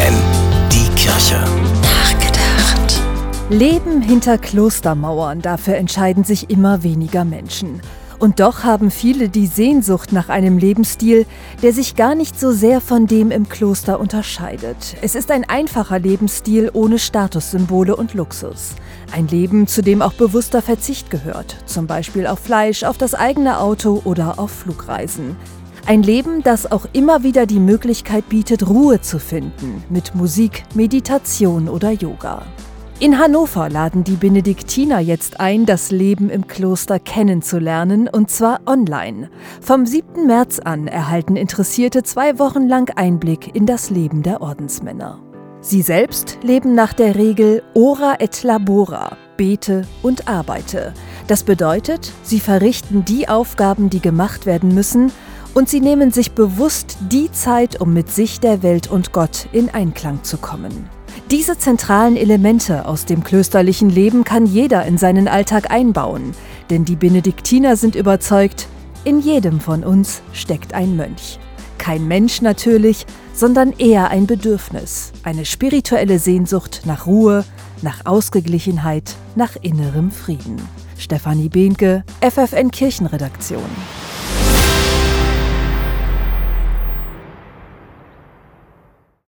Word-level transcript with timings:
FFN, 0.00 0.14
die 0.72 0.88
Kirche. 0.94 1.44
Nachgedacht. 1.82 3.00
Leben 3.50 4.00
hinter 4.00 4.38
Klostermauern, 4.38 5.42
dafür 5.42 5.74
entscheiden 5.76 6.24
sich 6.24 6.48
immer 6.48 6.82
weniger 6.82 7.24
Menschen. 7.24 7.80
Und 8.18 8.38
doch 8.40 8.64
haben 8.64 8.90
viele 8.90 9.28
die 9.28 9.46
Sehnsucht 9.46 10.12
nach 10.12 10.28
einem 10.28 10.58
Lebensstil, 10.58 11.26
der 11.62 11.72
sich 11.72 11.96
gar 11.96 12.14
nicht 12.14 12.38
so 12.38 12.52
sehr 12.52 12.80
von 12.80 13.06
dem 13.06 13.30
im 13.30 13.48
Kloster 13.48 13.98
unterscheidet. 13.98 14.96
Es 15.00 15.14
ist 15.14 15.30
ein 15.30 15.48
einfacher 15.48 15.98
Lebensstil 15.98 16.70
ohne 16.72 16.98
Statussymbole 16.98 17.96
und 17.96 18.14
Luxus. 18.14 18.70
Ein 19.12 19.26
Leben, 19.28 19.66
zu 19.66 19.82
dem 19.82 20.02
auch 20.02 20.12
bewusster 20.12 20.60
Verzicht 20.60 21.10
gehört, 21.10 21.56
zum 21.66 21.86
Beispiel 21.86 22.26
auf 22.26 22.40
Fleisch, 22.40 22.84
auf 22.84 22.98
das 22.98 23.14
eigene 23.14 23.58
Auto 23.58 24.02
oder 24.04 24.38
auf 24.38 24.50
Flugreisen. 24.50 25.36
Ein 25.86 26.02
Leben, 26.02 26.42
das 26.42 26.70
auch 26.70 26.86
immer 26.92 27.22
wieder 27.22 27.46
die 27.46 27.58
Möglichkeit 27.58 28.28
bietet, 28.28 28.68
Ruhe 28.68 29.00
zu 29.00 29.18
finden, 29.18 29.82
mit 29.88 30.14
Musik, 30.14 30.62
Meditation 30.74 31.68
oder 31.68 31.90
Yoga. 31.90 32.42
In 33.00 33.18
Hannover 33.18 33.70
laden 33.70 34.04
die 34.04 34.16
Benediktiner 34.16 35.00
jetzt 35.00 35.40
ein, 35.40 35.64
das 35.64 35.90
Leben 35.90 36.28
im 36.28 36.46
Kloster 36.46 36.98
kennenzulernen, 36.98 38.08
und 38.08 38.30
zwar 38.30 38.60
online. 38.66 39.30
Vom 39.62 39.86
7. 39.86 40.26
März 40.26 40.58
an 40.58 40.86
erhalten 40.86 41.34
Interessierte 41.34 42.02
zwei 42.02 42.38
Wochen 42.38 42.68
lang 42.68 42.92
Einblick 42.94 43.56
in 43.56 43.64
das 43.64 43.88
Leben 43.88 44.22
der 44.22 44.42
Ordensmänner. 44.42 45.18
Sie 45.62 45.80
selbst 45.80 46.38
leben 46.42 46.74
nach 46.74 46.92
der 46.92 47.16
Regel 47.16 47.62
Ora 47.74 48.16
et 48.18 48.42
Labora, 48.42 49.16
bete 49.38 49.86
und 50.02 50.28
arbeite. 50.28 50.92
Das 51.26 51.42
bedeutet, 51.42 52.12
sie 52.22 52.40
verrichten 52.40 53.04
die 53.06 53.28
Aufgaben, 53.28 53.88
die 53.88 54.00
gemacht 54.00 54.44
werden 54.44 54.74
müssen, 54.74 55.10
und 55.54 55.68
sie 55.68 55.80
nehmen 55.80 56.10
sich 56.10 56.32
bewusst 56.32 56.96
die 57.10 57.30
Zeit, 57.32 57.80
um 57.80 57.92
mit 57.92 58.10
sich, 58.10 58.40
der 58.40 58.62
Welt 58.62 58.90
und 58.90 59.12
Gott 59.12 59.48
in 59.52 59.68
Einklang 59.68 60.22
zu 60.22 60.36
kommen. 60.38 60.88
Diese 61.30 61.58
zentralen 61.58 62.16
Elemente 62.16 62.86
aus 62.86 63.04
dem 63.04 63.22
klösterlichen 63.22 63.90
Leben 63.90 64.24
kann 64.24 64.46
jeder 64.46 64.84
in 64.84 64.98
seinen 64.98 65.28
Alltag 65.28 65.70
einbauen, 65.70 66.32
denn 66.70 66.84
die 66.84 66.96
Benediktiner 66.96 67.76
sind 67.76 67.94
überzeugt, 67.94 68.68
in 69.04 69.20
jedem 69.20 69.60
von 69.60 69.84
uns 69.84 70.22
steckt 70.32 70.74
ein 70.74 70.96
Mönch. 70.96 71.38
Kein 71.78 72.06
Mensch 72.06 72.42
natürlich, 72.42 73.06
sondern 73.32 73.72
eher 73.72 74.10
ein 74.10 74.26
Bedürfnis, 74.26 75.12
eine 75.22 75.44
spirituelle 75.44 76.18
Sehnsucht 76.18 76.82
nach 76.84 77.06
Ruhe, 77.06 77.44
nach 77.80 78.04
Ausgeglichenheit, 78.04 79.14
nach 79.34 79.56
innerem 79.62 80.10
Frieden. 80.10 80.60
Stefanie 80.98 81.48
Behnke, 81.48 82.04
FFN 82.20 82.70
Kirchenredaktion. 82.70 83.70